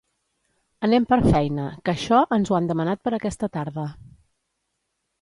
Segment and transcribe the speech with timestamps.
[0.87, 3.89] Anem per feina que això ens ho han demanat per aquesta tarda.